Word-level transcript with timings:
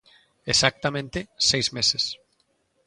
Exactamente 0.53 1.19
seis 1.49 1.67
meses. 1.75 2.03